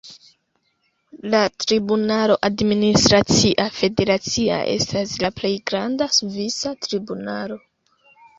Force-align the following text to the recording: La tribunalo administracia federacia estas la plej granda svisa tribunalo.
La 1.33 1.41
tribunalo 1.63 2.37
administracia 2.49 3.67
federacia 3.75 4.57
estas 4.73 5.15
la 5.25 5.31
plej 5.43 5.53
granda 5.73 6.09
svisa 6.19 6.75
tribunalo. 6.89 7.61